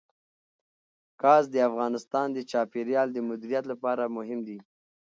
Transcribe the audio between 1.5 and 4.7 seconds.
د افغانستان د چاپیریال د مدیریت لپاره مهم دي.